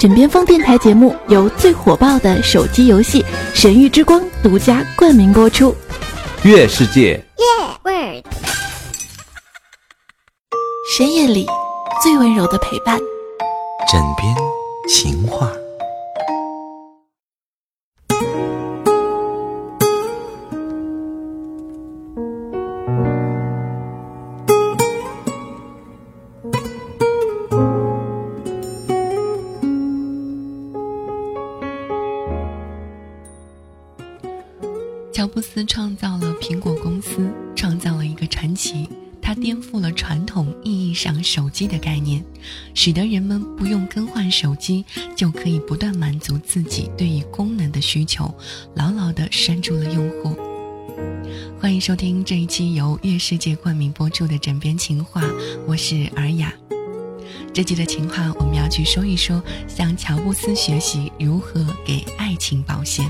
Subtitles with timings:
[0.00, 3.20] 枕边风电台节目由最火爆的手机游戏
[3.52, 5.76] 《神域之光》独家冠名播出。
[6.42, 7.22] 月世界，
[10.96, 11.46] 深夜里
[12.02, 12.98] 最温柔的陪伴。
[13.92, 14.34] 枕边
[14.88, 15.50] 情话。
[35.12, 38.88] 乔布斯创造了苹果公司，创造了一个传奇。
[39.20, 42.24] 他颠覆了传统意义上手机的概念，
[42.74, 44.84] 使得人们不用更换手机
[45.16, 48.32] 就可以不断满足自己对于功能的需求，
[48.74, 50.36] 牢牢地拴住了用户。
[51.60, 55.22] 欢迎收听这一期由月世界冠名播出的《枕边情话》，
[55.66, 56.52] 我是尔雅。
[57.52, 63.08] 这期的情话，我们要去说一说，向乔布斯学习如何给爱情保鲜。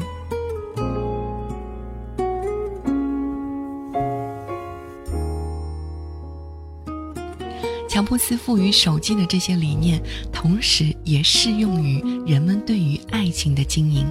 [8.01, 14.07] 乔布斯赋予手机的这些理念，同时也适用于人们对于爱情的经营。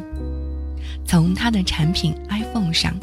[1.07, 2.95] 从他的产品 iPhone 上，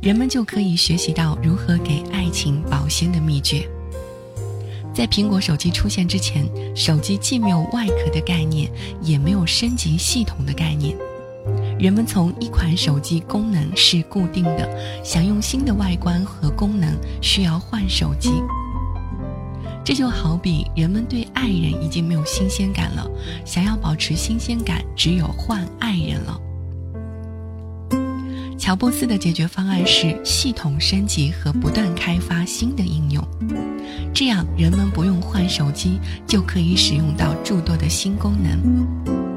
[0.00, 3.68] 人们就可以学习到如何给爱情保鲜的秘诀。
[4.94, 10.96] 在苹果手机出现之前，手机既没有外壳的概念，也没有升级系统的概念。
[11.78, 18.30] 人们从一款手机功能是固定的，想用新的外观和功能，需要换手机。
[19.84, 23.10] 这就好比人们对爱人已经没有新鲜感了，
[23.44, 26.40] 想要保持新鲜感，只有换爱人了。
[28.58, 33.26] 乔布斯的解决方案是系统升级和不断开发新的应用，
[34.14, 39.29] 这样人们不用换手机就可以使用到诸多的新功能。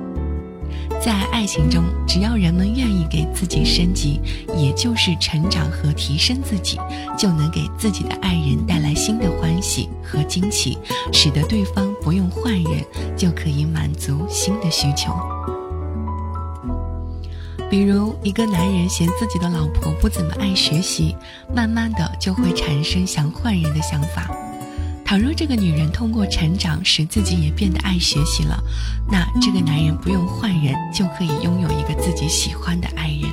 [1.04, 4.22] 在爱情中，只要人们愿意给自己升级，
[4.56, 6.80] 也就是成长和提升自己，
[7.18, 10.78] 就能给自己的爱人带来新的欢喜和惊喜，
[11.12, 12.86] 使得对方不用换人
[13.18, 15.14] 就可以满足新的需求。
[17.70, 21.18] 比如，一个男人嫌自己的老婆不怎么爱学习，
[21.54, 24.32] 慢慢的就会产生想换人的想法。
[25.14, 28.60] 倘若这个女人通过成长使自己也变得爱学习了，
[29.08, 33.32] 那这个男人不用换人就可以拥有一个自己喜欢的爱人。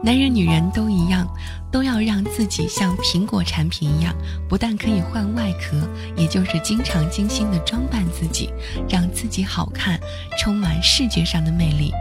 [0.00, 1.28] 男人、女人都一样，
[1.72, 4.14] 都要让自己像苹果产品一样，
[4.48, 5.76] 不但可以换外壳，
[6.16, 8.50] 也就是经常精心的装扮自己，
[8.88, 9.98] 让自己好看，
[10.38, 11.92] 充满视觉上的魅力，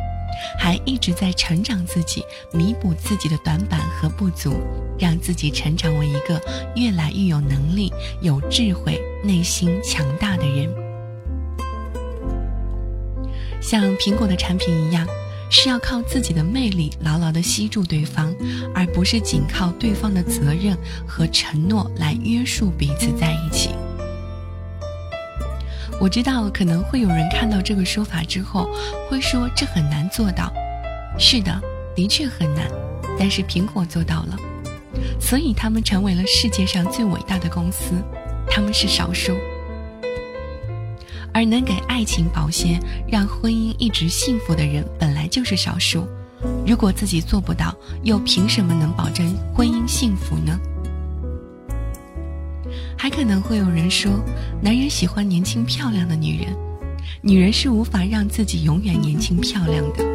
[0.59, 4.61] 还一直在成长自己，弥补自己的短板和不足，
[4.99, 6.39] 让自己成长为一个
[6.75, 7.91] 越来越有能力、
[8.21, 10.71] 有智慧、内心强大的人。
[13.59, 15.05] 像苹果的产品一样。
[15.49, 18.33] 是要靠自己的魅力牢牢地吸住对方，
[18.73, 20.77] 而不是仅靠对方的责任
[21.07, 23.69] 和承诺来约束彼此在一起。
[25.99, 28.69] 我知道可能会有人看到这个说法之后，
[29.09, 30.53] 会说这很难做到。
[31.17, 31.59] 是的，
[31.95, 32.67] 的确很难，
[33.17, 34.37] 但是苹果做到了，
[35.19, 37.93] 所以他们成为了世界上最伟大的公司。
[38.49, 39.35] 他们是少数。
[41.33, 46.07] 而能给爱情保鲜、让婚姻一直幸福的人，本来就是少数。
[46.65, 50.59] 如果自己做不到，又凭什么能保证婚姻幸福呢？
[52.97, 54.11] 还可能会有人说，
[54.61, 56.55] 男人喜欢年轻漂亮的女人，
[57.21, 60.05] 女人是无法让自己永远年轻漂亮的。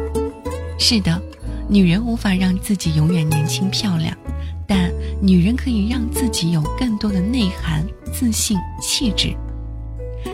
[0.77, 1.21] 是的，
[1.67, 4.15] 女人无法让自己永远年轻漂亮，
[4.67, 4.91] 但
[5.21, 9.33] 女人可以让自己有更多的内涵、自信、气质。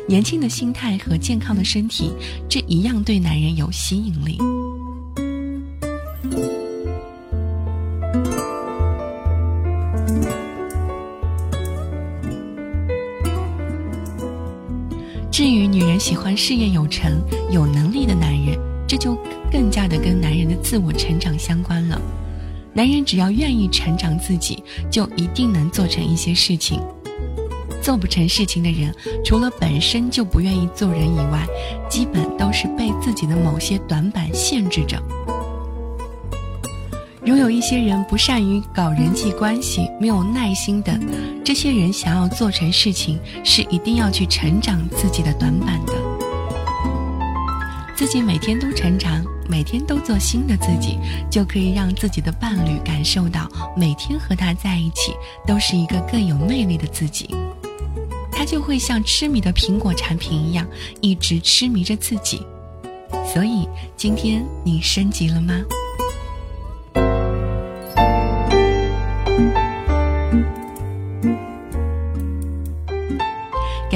[0.07, 2.11] 年轻的心态和健康的身体，
[2.47, 4.38] 这一样对男人有吸引力。
[15.31, 19.16] 至于女人喜欢事业有成、有能力的男人，这就
[19.49, 22.02] 更加的跟男人的自我成长相关了。
[22.73, 24.61] 男人只要愿意成长自己，
[24.91, 26.81] 就一定能做成一些事情。
[27.81, 28.93] 做不成事情的人，
[29.23, 31.46] 除了本身就不愿意做人以外，
[31.90, 35.02] 基本都是被自己的某些短板限制着。
[37.22, 40.99] 如有一些人不善于搞人际关系，没有耐心等，
[41.43, 45.93] 这些人想要做成事情，是一定要去成长自己的短板的。
[47.96, 50.97] 自己每天都成长，每天都做新的自己，
[51.29, 55.14] 就可以让自己的伴侣感受到每天和他在一起
[55.46, 57.29] 都是一个更有魅力的自己。
[58.40, 60.66] 他就会像痴迷的苹果产品一样，
[61.02, 62.41] 一直痴迷着自己。
[63.34, 65.62] 所以，今天你升级了吗？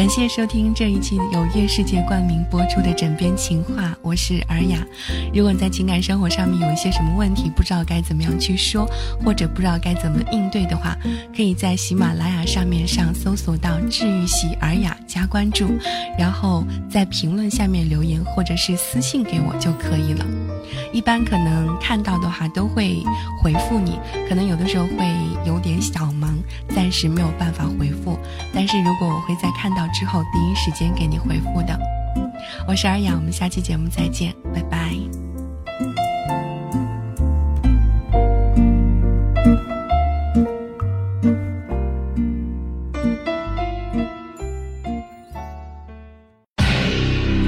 [0.03, 4.85] 感谢收听这一期由月世界冠名播出的《枕边情话》，我是尔雅。
[5.33, 8.85] 如果你在情感生活上面有一些什么问题，不知道该怎么样去说，
[9.23, 10.97] 或者不知道该怎么应对的话，
[11.33, 15.69] 可以在喜马拉雅上面上搜索到“治愈系尔雅”加关注，
[16.19, 20.25] 然后在评论下面留言或者是私信给我就可以了。
[20.94, 23.04] 一般可能看到的话都会
[23.42, 24.00] 回复你，
[24.30, 25.13] 可能有的时候会
[25.45, 26.38] 有点小忙，
[26.69, 28.18] 暂时没有办法回复。
[28.54, 29.84] 但是如果我会在看到。
[29.94, 31.80] 之后第一时间给你回复的，
[32.68, 35.22] 我是尔雅，我们下期节目再见，拜拜。